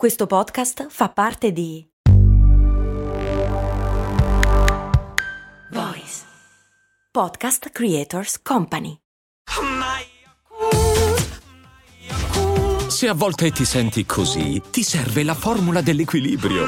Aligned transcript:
Questo 0.00 0.26
podcast 0.26 0.86
fa 0.88 1.10
parte 1.10 1.52
di 1.52 1.86
Voice 5.72 6.22
Podcast 7.10 7.68
Creators 7.68 8.40
Company. 8.40 8.96
Se 12.88 13.08
a 13.08 13.12
volte 13.12 13.50
ti 13.50 13.66
senti 13.66 14.06
così, 14.06 14.62
ti 14.70 14.82
serve 14.82 15.22
la 15.22 15.34
formula 15.34 15.82
dell'equilibrio. 15.82 16.64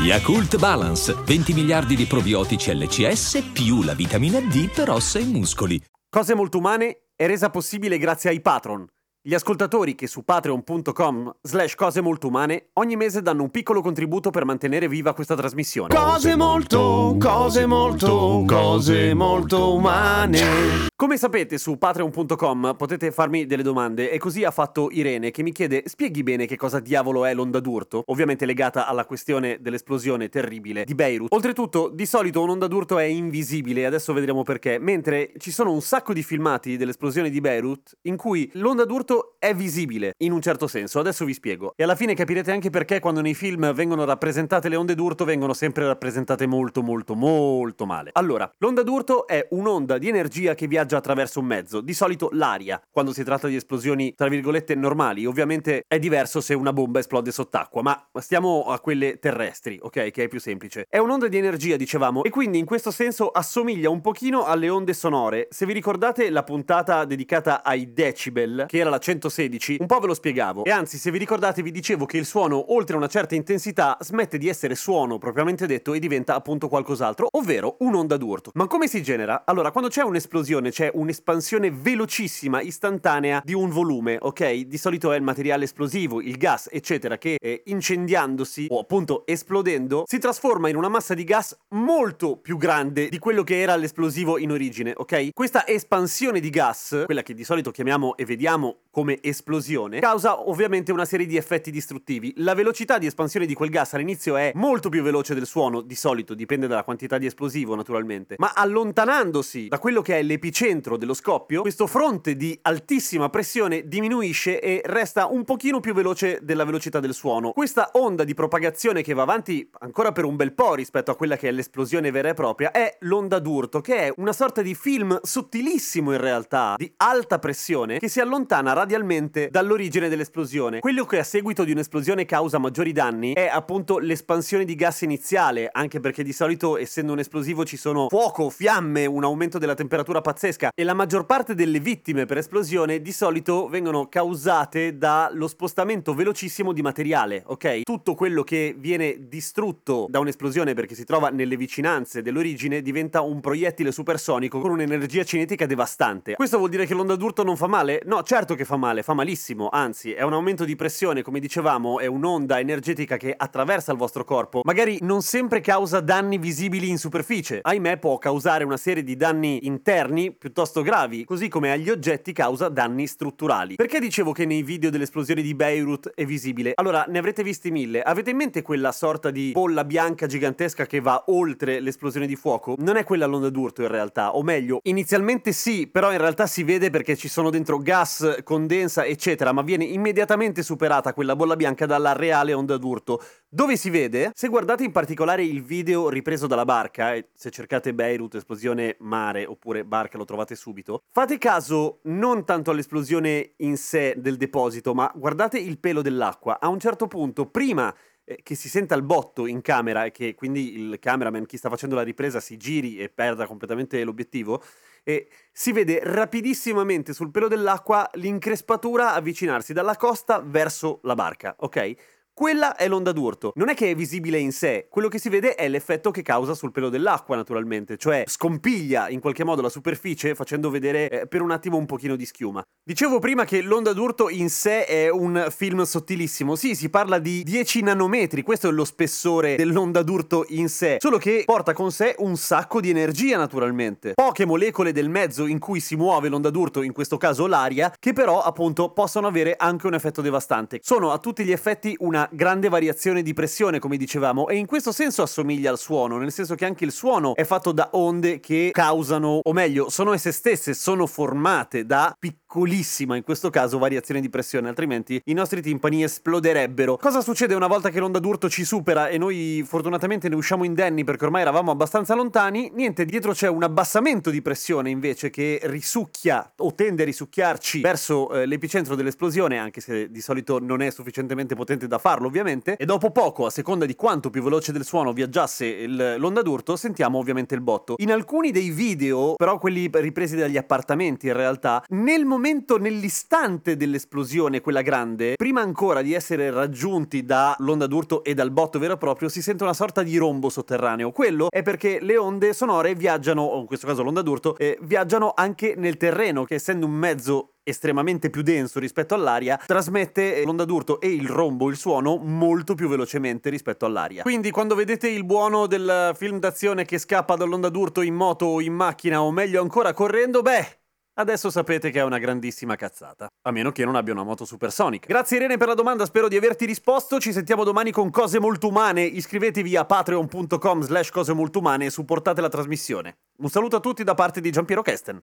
Yakult 0.00 0.58
Balance, 0.58 1.14
20 1.24 1.52
miliardi 1.52 1.94
di 1.94 2.06
probiotici 2.06 2.74
LCS 2.74 3.50
più 3.52 3.84
la 3.84 3.94
vitamina 3.94 4.40
D 4.40 4.72
per 4.74 4.90
ossa 4.90 5.20
e 5.20 5.24
muscoli. 5.24 5.80
Cose 6.10 6.34
molto 6.34 6.58
umane 6.58 7.10
è 7.14 7.28
resa 7.28 7.48
possibile 7.48 7.96
grazie 7.98 8.30
ai 8.30 8.40
patron 8.40 8.84
gli 9.28 9.34
ascoltatori 9.34 9.94
che 9.94 10.06
su 10.06 10.24
patreon.com 10.24 11.34
slash 11.42 11.74
cose 11.74 12.00
molto 12.00 12.28
umane 12.28 12.68
ogni 12.74 12.96
mese 12.96 13.20
danno 13.20 13.42
un 13.42 13.50
piccolo 13.50 13.82
contributo 13.82 14.30
per 14.30 14.46
mantenere 14.46 14.88
viva 14.88 15.12
questa 15.12 15.36
trasmissione. 15.36 15.94
Cose 15.94 16.34
molto, 16.34 17.14
cose 17.20 17.66
molto, 17.66 18.44
cose 18.46 19.12
molto 19.12 19.74
umane. 19.74 20.86
Come 20.96 21.18
sapete 21.18 21.58
su 21.58 21.76
patreon.com 21.76 22.74
potete 22.78 23.12
farmi 23.12 23.44
delle 23.44 23.62
domande 23.62 24.10
e 24.10 24.16
così 24.16 24.44
ha 24.44 24.50
fatto 24.50 24.88
Irene 24.90 25.30
che 25.30 25.42
mi 25.42 25.52
chiede 25.52 25.82
spieghi 25.84 26.22
bene 26.22 26.46
che 26.46 26.56
cosa 26.56 26.80
diavolo 26.80 27.26
è 27.26 27.34
l'onda 27.34 27.60
d'urto, 27.60 28.04
ovviamente 28.06 28.46
legata 28.46 28.86
alla 28.86 29.04
questione 29.04 29.58
dell'esplosione 29.60 30.30
terribile 30.30 30.84
di 30.84 30.94
Beirut. 30.94 31.34
Oltretutto 31.34 31.90
di 31.92 32.06
solito 32.06 32.42
un'onda 32.42 32.66
d'urto 32.66 32.98
è 32.98 33.04
invisibile, 33.04 33.84
adesso 33.84 34.14
vedremo 34.14 34.42
perché, 34.42 34.78
mentre 34.78 35.32
ci 35.36 35.50
sono 35.50 35.70
un 35.70 35.82
sacco 35.82 36.14
di 36.14 36.22
filmati 36.22 36.78
dell'esplosione 36.78 37.28
di 37.28 37.42
Beirut 37.42 37.98
in 38.02 38.16
cui 38.16 38.50
l'onda 38.54 38.86
d'urto 38.86 39.17
è 39.38 39.54
visibile, 39.54 40.14
in 40.18 40.32
un 40.32 40.40
certo 40.40 40.66
senso, 40.66 40.98
adesso 40.98 41.24
vi 41.24 41.32
spiego. 41.32 41.72
E 41.76 41.84
alla 41.84 41.94
fine 41.94 42.14
capirete 42.14 42.50
anche 42.50 42.70
perché 42.70 43.00
quando 43.00 43.20
nei 43.20 43.34
film 43.34 43.72
vengono 43.72 44.04
rappresentate 44.04 44.68
le 44.68 44.76
onde 44.76 44.94
d'urto 44.94 45.24
vengono 45.24 45.54
sempre 45.54 45.86
rappresentate 45.86 46.46
molto 46.46 46.82
molto 46.82 47.14
molto 47.14 47.86
male. 47.86 48.10
Allora, 48.14 48.50
l'onda 48.58 48.82
d'urto 48.82 49.26
è 49.26 49.46
un'onda 49.50 49.98
di 49.98 50.08
energia 50.08 50.54
che 50.54 50.66
viaggia 50.66 50.96
attraverso 50.96 51.40
un 51.40 51.46
mezzo, 51.46 51.80
di 51.80 51.94
solito 51.94 52.28
l'aria. 52.32 52.80
Quando 52.90 53.12
si 53.12 53.22
tratta 53.24 53.48
di 53.48 53.56
esplosioni, 53.56 54.14
tra 54.14 54.28
virgolette, 54.28 54.74
normali, 54.74 55.26
ovviamente 55.26 55.84
è 55.86 55.98
diverso 55.98 56.40
se 56.40 56.54
una 56.54 56.72
bomba 56.72 56.98
esplode 56.98 57.30
sott'acqua, 57.30 57.82
ma 57.82 58.08
stiamo 58.20 58.64
a 58.64 58.80
quelle 58.80 59.18
terrestri, 59.18 59.78
ok? 59.80 60.10
Che 60.10 60.24
è 60.24 60.28
più 60.28 60.40
semplice. 60.40 60.86
È 60.88 60.98
un'onda 60.98 61.28
di 61.28 61.36
energia, 61.36 61.76
dicevamo, 61.76 62.24
e 62.24 62.30
quindi 62.30 62.58
in 62.58 62.64
questo 62.64 62.90
senso 62.90 63.30
assomiglia 63.30 63.90
un 63.90 64.00
pochino 64.00 64.44
alle 64.44 64.68
onde 64.68 64.92
sonore. 64.92 65.48
Se 65.50 65.66
vi 65.66 65.72
ricordate 65.72 66.30
la 66.30 66.42
puntata 66.42 67.04
dedicata 67.04 67.62
ai 67.62 67.92
decibel, 67.92 68.64
che 68.66 68.78
era 68.78 68.90
la 68.90 68.98
116, 69.08 69.78
un 69.80 69.86
po' 69.86 70.00
ve 70.00 70.06
lo 70.06 70.14
spiegavo. 70.14 70.64
E 70.64 70.70
anzi, 70.70 70.98
se 70.98 71.10
vi 71.10 71.16
ricordate, 71.16 71.62
vi 71.62 71.70
dicevo 71.70 72.04
che 72.04 72.18
il 72.18 72.26
suono, 72.26 72.74
oltre 72.74 72.94
una 72.94 73.06
certa 73.06 73.34
intensità, 73.34 73.96
smette 74.00 74.36
di 74.36 74.48
essere 74.48 74.74
suono 74.74 75.16
propriamente 75.16 75.66
detto 75.66 75.94
e 75.94 75.98
diventa 75.98 76.34
appunto 76.34 76.68
qualcos'altro, 76.68 77.28
ovvero 77.30 77.76
un'onda 77.78 78.18
d'urto. 78.18 78.50
Ma 78.54 78.66
come 78.66 78.86
si 78.86 79.02
genera? 79.02 79.44
Allora, 79.46 79.70
quando 79.70 79.88
c'è 79.88 80.02
un'esplosione, 80.02 80.70
c'è 80.70 80.90
un'espansione 80.92 81.70
velocissima, 81.70 82.60
istantanea 82.60 83.40
di 83.42 83.54
un 83.54 83.70
volume, 83.70 84.18
ok? 84.20 84.50
Di 84.66 84.76
solito 84.76 85.10
è 85.12 85.16
il 85.16 85.22
materiale 85.22 85.64
esplosivo, 85.64 86.20
il 86.20 86.36
gas, 86.36 86.68
eccetera, 86.70 87.16
che 87.16 87.36
eh, 87.40 87.62
incendiandosi 87.64 88.66
o 88.68 88.78
appunto 88.78 89.24
esplodendo 89.26 90.04
si 90.06 90.18
trasforma 90.18 90.68
in 90.68 90.76
una 90.76 90.88
massa 90.88 91.14
di 91.14 91.24
gas 91.24 91.56
molto 91.70 92.36
più 92.36 92.58
grande 92.58 93.08
di 93.08 93.18
quello 93.18 93.42
che 93.42 93.58
era 93.58 93.74
l'esplosivo 93.76 94.36
in 94.36 94.50
origine, 94.50 94.92
ok? 94.94 95.30
Questa 95.32 95.66
espansione 95.66 96.40
di 96.40 96.50
gas, 96.50 97.04
quella 97.06 97.22
che 97.22 97.32
di 97.32 97.44
solito 97.44 97.70
chiamiamo 97.70 98.16
e 98.16 98.26
vediamo 98.26 98.80
come 98.98 99.20
esplosione, 99.20 100.00
causa 100.00 100.48
ovviamente 100.48 100.90
una 100.90 101.04
serie 101.04 101.24
di 101.24 101.36
effetti 101.36 101.70
distruttivi. 101.70 102.32
La 102.38 102.54
velocità 102.54 102.98
di 102.98 103.06
espansione 103.06 103.46
di 103.46 103.54
quel 103.54 103.70
gas 103.70 103.94
all'inizio 103.94 104.36
è 104.36 104.50
molto 104.56 104.88
più 104.88 105.04
veloce 105.04 105.34
del 105.34 105.46
suono, 105.46 105.82
di 105.82 105.94
solito, 105.94 106.34
dipende 106.34 106.66
dalla 106.66 106.82
quantità 106.82 107.16
di 107.16 107.26
esplosivo 107.26 107.76
naturalmente, 107.76 108.34
ma 108.38 108.50
allontanandosi 108.56 109.68
da 109.68 109.78
quello 109.78 110.02
che 110.02 110.18
è 110.18 110.22
l'epicentro 110.24 110.96
dello 110.96 111.14
scoppio, 111.14 111.60
questo 111.60 111.86
fronte 111.86 112.34
di 112.34 112.58
altissima 112.62 113.28
pressione 113.28 113.86
diminuisce 113.86 114.58
e 114.58 114.82
resta 114.84 115.26
un 115.26 115.44
pochino 115.44 115.78
più 115.78 115.94
veloce 115.94 116.40
della 116.42 116.64
velocità 116.64 116.98
del 116.98 117.14
suono. 117.14 117.52
Questa 117.52 117.90
onda 117.92 118.24
di 118.24 118.34
propagazione 118.34 119.02
che 119.02 119.14
va 119.14 119.22
avanti 119.22 119.70
ancora 119.78 120.10
per 120.10 120.24
un 120.24 120.34
bel 120.34 120.54
po' 120.54 120.74
rispetto 120.74 121.12
a 121.12 121.14
quella 121.14 121.36
che 121.36 121.46
è 121.46 121.52
l'esplosione 121.52 122.10
vera 122.10 122.30
e 122.30 122.34
propria 122.34 122.72
è 122.72 122.96
l'onda 123.02 123.38
d'urto, 123.38 123.80
che 123.80 123.96
è 123.98 124.12
una 124.16 124.32
sorta 124.32 124.60
di 124.60 124.74
film 124.74 125.20
sottilissimo 125.22 126.10
in 126.10 126.20
realtà, 126.20 126.74
di 126.76 126.92
alta 126.96 127.38
pressione, 127.38 128.00
che 128.00 128.08
si 128.08 128.18
allontana 128.18 128.86
radialmente 128.88 129.48
dall'origine 129.50 130.08
dell'esplosione. 130.08 130.80
Quello 130.80 131.04
che 131.04 131.18
a 131.18 131.22
seguito 131.22 131.62
di 131.62 131.72
un'esplosione 131.72 132.24
causa 132.24 132.56
maggiori 132.56 132.92
danni 132.92 133.34
è 133.34 133.46
appunto 133.46 133.98
l'espansione 133.98 134.64
di 134.64 134.74
gas 134.74 135.02
iniziale, 135.02 135.68
anche 135.70 136.00
perché 136.00 136.22
di 136.22 136.32
solito 136.32 136.78
essendo 136.78 137.12
un 137.12 137.18
esplosivo 137.18 137.66
ci 137.66 137.76
sono 137.76 138.08
fuoco, 138.08 138.48
fiamme, 138.48 139.04
un 139.04 139.24
aumento 139.24 139.58
della 139.58 139.74
temperatura 139.74 140.22
pazzesca 140.22 140.70
e 140.74 140.84
la 140.84 140.94
maggior 140.94 141.26
parte 141.26 141.54
delle 141.54 141.80
vittime 141.80 142.24
per 142.24 142.38
esplosione 142.38 143.02
di 143.02 143.12
solito 143.12 143.68
vengono 143.68 144.08
causate 144.08 144.96
dallo 144.96 145.48
spostamento 145.48 146.14
velocissimo 146.14 146.72
di 146.72 146.80
materiale, 146.80 147.42
ok? 147.44 147.82
Tutto 147.82 148.14
quello 148.14 148.42
che 148.42 148.74
viene 148.78 149.28
distrutto 149.28 150.06
da 150.08 150.18
un'esplosione 150.18 150.72
perché 150.72 150.94
si 150.94 151.04
trova 151.04 151.28
nelle 151.28 151.58
vicinanze 151.58 152.22
dell'origine 152.22 152.80
diventa 152.80 153.20
un 153.20 153.40
proiettile 153.40 153.92
supersonico 153.92 154.60
con 154.60 154.70
un'energia 154.70 155.24
cinetica 155.24 155.66
devastante. 155.66 156.36
Questo 156.36 156.56
vuol 156.56 156.70
dire 156.70 156.86
che 156.86 156.94
l'onda 156.94 157.16
d'urto 157.16 157.42
non 157.42 157.56
fa 157.56 157.66
male? 157.66 158.00
No, 158.06 158.22
certo 158.22 158.54
che 158.54 158.64
fa 158.64 158.76
male, 158.76 158.77
fa 159.02 159.14
malissimo, 159.14 159.68
anzi 159.70 160.12
è 160.12 160.22
un 160.22 160.32
aumento 160.32 160.64
di 160.64 160.76
pressione, 160.76 161.22
come 161.22 161.40
dicevamo, 161.40 161.98
è 161.98 162.06
un'onda 162.06 162.58
energetica 162.58 163.16
che 163.16 163.34
attraversa 163.36 163.92
il 163.92 163.98
vostro 163.98 164.24
corpo, 164.24 164.60
magari 164.64 164.98
non 165.02 165.22
sempre 165.22 165.60
causa 165.60 166.00
danni 166.00 166.38
visibili 166.38 166.88
in 166.88 166.98
superficie, 166.98 167.60
ahimè 167.62 167.98
può 167.98 168.18
causare 168.18 168.64
una 168.64 168.76
serie 168.76 169.02
di 169.02 169.16
danni 169.16 169.66
interni 169.66 170.32
piuttosto 170.32 170.82
gravi, 170.82 171.24
così 171.24 171.48
come 171.48 171.72
agli 171.72 171.90
oggetti 171.90 172.32
causa 172.32 172.68
danni 172.68 173.06
strutturali. 173.06 173.76
Perché 173.76 174.00
dicevo 174.00 174.32
che 174.32 174.44
nei 174.44 174.62
video 174.62 174.90
dell'esplosione 174.90 175.42
di 175.42 175.54
Beirut 175.54 176.12
è 176.14 176.24
visibile? 176.24 176.72
Allora, 176.74 177.04
ne 177.08 177.18
avrete 177.18 177.42
visti 177.42 177.70
mille, 177.70 178.02
avete 178.02 178.30
in 178.30 178.36
mente 178.36 178.62
quella 178.62 178.92
sorta 178.92 179.30
di 179.30 179.52
bolla 179.52 179.84
bianca 179.84 180.26
gigantesca 180.26 180.86
che 180.86 181.00
va 181.00 181.24
oltre 181.26 181.80
l'esplosione 181.80 182.26
di 182.26 182.36
fuoco? 182.36 182.74
Non 182.78 182.96
è 182.96 183.04
quella 183.04 183.26
l'onda 183.26 183.50
d'urto 183.50 183.82
in 183.82 183.88
realtà, 183.88 184.36
o 184.36 184.42
meglio, 184.42 184.80
inizialmente 184.84 185.52
sì, 185.52 185.86
però 185.86 186.12
in 186.12 186.18
realtà 186.18 186.46
si 186.46 186.62
vede 186.62 186.90
perché 186.90 187.16
ci 187.16 187.28
sono 187.28 187.50
dentro 187.50 187.78
gas 187.78 188.40
con 188.44 188.57
condensa, 188.58 189.04
eccetera, 189.04 189.52
ma 189.52 189.62
viene 189.62 189.84
immediatamente 189.84 190.64
superata 190.64 191.14
quella 191.14 191.36
bolla 191.36 191.54
bianca 191.54 191.86
dalla 191.86 192.12
reale 192.12 192.52
onda 192.52 192.76
d'urto. 192.76 193.22
Dove 193.48 193.76
si 193.76 193.88
vede? 193.88 194.32
Se 194.34 194.48
guardate 194.48 194.82
in 194.82 194.90
particolare 194.90 195.44
il 195.44 195.62
video 195.62 196.08
ripreso 196.08 196.48
dalla 196.48 196.64
barca, 196.64 197.14
e 197.14 197.28
se 197.34 197.50
cercate 197.50 197.94
Beirut, 197.94 198.34
esplosione 198.34 198.96
mare 198.98 199.46
oppure 199.46 199.84
barca 199.84 200.18
lo 200.18 200.24
trovate 200.24 200.56
subito, 200.56 201.02
fate 201.12 201.38
caso 201.38 202.00
non 202.04 202.44
tanto 202.44 202.72
all'esplosione 202.72 203.52
in 203.58 203.76
sé 203.76 204.14
del 204.18 204.36
deposito, 204.36 204.92
ma 204.92 205.10
guardate 205.14 205.58
il 205.58 205.78
pelo 205.78 206.02
dell'acqua. 206.02 206.58
A 206.58 206.66
un 206.66 206.80
certo 206.80 207.06
punto, 207.06 207.46
prima 207.46 207.94
eh, 208.24 208.40
che 208.42 208.56
si 208.56 208.68
senta 208.68 208.96
il 208.96 209.02
botto 209.02 209.46
in 209.46 209.60
camera 209.60 210.04
e 210.04 210.10
che 210.10 210.34
quindi 210.34 210.78
il 210.78 210.98
cameraman, 210.98 211.46
chi 211.46 211.56
sta 211.56 211.68
facendo 211.68 211.94
la 211.94 212.02
ripresa, 212.02 212.40
si 212.40 212.56
giri 212.56 212.98
e 212.98 213.08
perda 213.08 213.46
completamente 213.46 214.02
l'obiettivo, 214.02 214.60
e 215.08 215.30
si 215.50 215.72
vede 215.72 216.00
rapidissimamente 216.02 217.14
sul 217.14 217.30
pelo 217.30 217.48
dell'acqua 217.48 218.10
l'increspatura 218.16 219.14
avvicinarsi 219.14 219.72
dalla 219.72 219.96
costa 219.96 220.42
verso 220.44 220.98
la 221.04 221.14
barca, 221.14 221.54
ok? 221.60 221.94
Quella 222.38 222.76
è 222.76 222.86
l'onda 222.86 223.10
d'urto. 223.10 223.50
Non 223.56 223.68
è 223.68 223.74
che 223.74 223.90
è 223.90 223.96
visibile 223.96 224.38
in 224.38 224.52
sé, 224.52 224.86
quello 224.88 225.08
che 225.08 225.18
si 225.18 225.28
vede 225.28 225.56
è 225.56 225.68
l'effetto 225.68 226.12
che 226.12 226.22
causa 226.22 226.54
sul 226.54 226.70
pelo 226.70 226.88
dell'acqua, 226.88 227.34
naturalmente, 227.34 227.96
cioè 227.96 228.22
scompiglia 228.28 229.08
in 229.08 229.18
qualche 229.18 229.42
modo 229.42 229.60
la 229.60 229.68
superficie 229.68 230.36
facendo 230.36 230.70
vedere 230.70 231.10
eh, 231.10 231.26
per 231.26 231.42
un 231.42 231.50
attimo 231.50 231.78
un 231.78 231.84
pochino 231.84 232.14
di 232.14 232.24
schiuma. 232.24 232.62
Dicevo 232.84 233.18
prima 233.18 233.44
che 233.44 233.60
l'onda 233.60 233.92
d'urto 233.92 234.28
in 234.28 234.50
sé 234.50 234.84
è 234.84 235.10
un 235.10 235.48
film 235.50 235.82
sottilissimo. 235.82 236.54
Sì, 236.54 236.76
si 236.76 236.88
parla 236.90 237.18
di 237.18 237.42
10 237.42 237.82
nanometri, 237.82 238.42
questo 238.42 238.68
è 238.68 238.70
lo 238.70 238.84
spessore 238.84 239.56
dell'onda 239.56 240.04
d'urto 240.04 240.44
in 240.50 240.68
sé, 240.68 240.98
solo 241.00 241.18
che 241.18 241.42
porta 241.44 241.72
con 241.72 241.90
sé 241.90 242.14
un 242.18 242.36
sacco 242.36 242.80
di 242.80 242.88
energia, 242.88 243.36
naturalmente. 243.36 244.12
Poche 244.14 244.46
molecole 244.46 244.92
del 244.92 245.08
mezzo 245.08 245.44
in 245.44 245.58
cui 245.58 245.80
si 245.80 245.96
muove 245.96 246.28
l'onda 246.28 246.50
d'urto, 246.50 246.82
in 246.82 246.92
questo 246.92 247.16
caso 247.16 247.48
l'aria, 247.48 247.92
che 247.98 248.12
però 248.12 248.40
appunto 248.42 248.92
possono 248.92 249.26
avere 249.26 249.56
anche 249.58 249.88
un 249.88 249.94
effetto 249.94 250.22
devastante. 250.22 250.78
Sono 250.84 251.10
a 251.10 251.18
tutti 251.18 251.44
gli 251.44 251.50
effetti 251.50 251.96
una 251.98 252.26
grande 252.32 252.68
variazione 252.68 253.22
di 253.22 253.34
pressione, 253.34 253.78
come 253.78 253.96
dicevamo, 253.96 254.48
e 254.48 254.56
in 254.56 254.66
questo 254.66 254.92
senso 254.92 255.22
assomiglia 255.22 255.70
al 255.70 255.78
suono, 255.78 256.18
nel 256.18 256.32
senso 256.32 256.54
che 256.54 256.64
anche 256.64 256.84
il 256.84 256.92
suono 256.92 257.34
è 257.34 257.44
fatto 257.44 257.72
da 257.72 257.90
onde 257.92 258.40
che 258.40 258.70
causano, 258.72 259.40
o 259.42 259.52
meglio, 259.52 259.90
sono 259.90 260.12
esse 260.12 260.32
stesse, 260.32 260.74
sono 260.74 261.06
formate 261.06 261.84
da 261.84 262.16
piccole 262.18 262.46
piccolissima, 262.48 263.14
in 263.14 263.22
questo 263.24 263.50
caso 263.50 263.78
variazione 263.78 264.22
di 264.22 264.30
pressione, 264.30 264.68
altrimenti 264.68 265.20
i 265.26 265.34
nostri 265.34 265.60
timpani 265.60 266.02
esploderebbero. 266.02 266.96
Cosa 266.96 267.20
succede 267.20 267.54
una 267.54 267.66
volta 267.66 267.90
che 267.90 268.00
l'onda 268.00 268.18
d'urto 268.18 268.48
ci 268.48 268.64
supera 268.64 269.08
e 269.08 269.18
noi 269.18 269.62
fortunatamente 269.66 270.30
ne 270.30 270.34
usciamo 270.34 270.64
indenni 270.64 271.04
perché 271.04 271.26
ormai 271.26 271.42
eravamo 271.42 271.70
abbastanza 271.70 272.14
lontani? 272.14 272.70
Niente, 272.74 273.04
dietro 273.04 273.32
c'è 273.32 273.48
un 273.48 273.62
abbassamento 273.62 274.30
di 274.30 274.40
pressione 274.40 274.88
invece 274.88 275.28
che 275.28 275.60
risucchia 275.64 276.50
o 276.56 276.74
tende 276.74 277.02
a 277.02 277.04
risucchiarci 277.04 277.82
verso 277.82 278.30
eh, 278.30 278.46
l'epicentro 278.46 278.94
dell'esplosione, 278.94 279.58
anche 279.58 279.82
se 279.82 280.10
di 280.10 280.20
solito 280.22 280.58
non 280.58 280.80
è 280.80 280.90
sufficientemente 280.90 281.54
potente 281.54 281.86
da 281.86 281.98
farlo 281.98 282.28
ovviamente, 282.28 282.76
e 282.76 282.86
dopo 282.86 283.10
poco, 283.10 283.44
a 283.44 283.50
seconda 283.50 283.84
di 283.84 283.94
quanto 283.94 284.30
più 284.30 284.42
veloce 284.42 284.72
del 284.72 284.86
suono 284.86 285.12
viaggiasse 285.12 285.66
il, 285.66 286.14
l'onda 286.16 286.40
d'urto, 286.40 286.76
sentiamo 286.76 287.18
ovviamente 287.18 287.54
il 287.54 287.60
botto. 287.60 287.96
In 287.98 288.10
alcuni 288.10 288.52
dei 288.52 288.70
video, 288.70 289.34
però 289.34 289.58
quelli 289.58 289.90
ripresi 289.92 290.34
dagli 290.34 290.56
appartamenti 290.56 291.26
in 291.26 291.34
realtà, 291.34 291.84
nel 291.88 292.24
momento, 292.38 292.78
nell'istante 292.78 293.76
dell'esplosione, 293.76 294.60
quella 294.60 294.80
grande, 294.80 295.34
prima 295.34 295.60
ancora 295.60 296.02
di 296.02 296.14
essere 296.14 296.52
raggiunti 296.52 297.24
dall'onda 297.24 297.88
d'urto 297.88 298.22
e 298.22 298.32
dal 298.32 298.52
botto 298.52 298.78
vero 298.78 298.94
e 298.94 298.96
proprio, 298.96 299.28
si 299.28 299.42
sente 299.42 299.64
una 299.64 299.74
sorta 299.74 300.04
di 300.04 300.16
rombo 300.16 300.48
sotterraneo. 300.48 301.10
Quello 301.10 301.48
è 301.50 301.62
perché 301.62 301.98
le 302.00 302.16
onde 302.16 302.52
sonore 302.52 302.94
viaggiano, 302.94 303.42
o 303.42 303.58
in 303.58 303.66
questo 303.66 303.88
caso 303.88 304.04
l'onda 304.04 304.22
d'urto, 304.22 304.56
eh, 304.56 304.78
viaggiano 304.82 305.32
anche 305.34 305.74
nel 305.76 305.96
terreno, 305.96 306.44
che 306.44 306.54
essendo 306.54 306.86
un 306.86 306.92
mezzo 306.92 307.54
estremamente 307.64 308.30
più 308.30 308.42
denso 308.42 308.78
rispetto 308.78 309.14
all'aria, 309.14 309.60
trasmette 309.66 310.42
l'onda 310.44 310.64
d'urto 310.64 311.00
e 311.00 311.08
il 311.08 311.28
rombo, 311.28 311.68
il 311.68 311.76
suono, 311.76 312.16
molto 312.16 312.74
più 312.74 312.88
velocemente 312.88 313.50
rispetto 313.50 313.84
all'aria. 313.84 314.22
Quindi 314.22 314.50
quando 314.50 314.74
vedete 314.74 315.08
il 315.08 315.24
buono 315.24 315.66
del 315.66 316.12
film 316.14 316.38
d'azione 316.38 316.84
che 316.84 316.98
scappa 316.98 317.36
dall'onda 317.36 317.68
d'urto 317.68 318.00
in 318.00 318.14
moto 318.14 318.46
o 318.46 318.60
in 318.60 318.72
macchina 318.72 319.22
o 319.22 319.30
meglio 319.30 319.60
ancora 319.60 319.92
correndo, 319.92 320.40
beh, 320.40 320.77
Adesso 321.18 321.50
sapete 321.50 321.90
che 321.90 321.98
è 321.98 322.04
una 322.04 322.18
grandissima 322.18 322.76
cazzata. 322.76 323.26
A 323.42 323.50
meno 323.50 323.72
che 323.72 323.84
non 323.84 323.96
abbia 323.96 324.12
una 324.12 324.22
moto 324.22 324.44
supersonica. 324.44 325.08
Grazie 325.08 325.38
Irene 325.38 325.56
per 325.56 325.66
la 325.66 325.74
domanda, 325.74 326.04
spero 326.04 326.28
di 326.28 326.36
averti 326.36 326.64
risposto. 326.64 327.18
Ci 327.18 327.32
sentiamo 327.32 327.64
domani 327.64 327.90
con 327.90 328.08
cose 328.10 328.38
molto 328.38 328.68
umane. 328.68 329.02
Iscrivetevi 329.02 329.74
a 329.74 329.84
patreon.com 329.84 330.82
slash 330.82 331.10
cose 331.10 331.32
molto 331.32 331.58
umane 331.58 331.86
e 331.86 331.90
supportate 331.90 332.40
la 332.40 332.48
trasmissione. 332.48 333.16
Un 333.38 333.48
saluto 333.48 333.74
a 333.74 333.80
tutti 333.80 334.04
da 334.04 334.14
parte 334.14 334.40
di 334.40 334.52
Giampiero 334.52 334.82
Kesten. 334.82 335.20